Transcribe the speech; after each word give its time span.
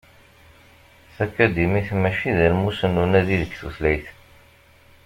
Takadimit 1.15 1.89
mačči 2.01 2.29
d 2.37 2.39
almus 2.47 2.79
unadi 3.03 3.35
deg 3.41 3.51
tutlayt. 3.59 4.07